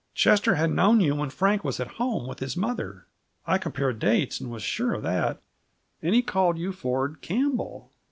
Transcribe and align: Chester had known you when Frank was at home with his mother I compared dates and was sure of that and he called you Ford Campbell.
Chester 0.15 0.55
had 0.55 0.71
known 0.71 0.99
you 0.99 1.13
when 1.13 1.29
Frank 1.29 1.63
was 1.63 1.79
at 1.79 1.87
home 2.01 2.25
with 2.27 2.39
his 2.39 2.57
mother 2.57 3.05
I 3.45 3.59
compared 3.59 3.99
dates 3.99 4.39
and 4.41 4.49
was 4.49 4.63
sure 4.63 4.95
of 4.95 5.03
that 5.03 5.39
and 6.01 6.15
he 6.15 6.23
called 6.23 6.57
you 6.57 6.71
Ford 6.73 7.21
Campbell. 7.21 7.91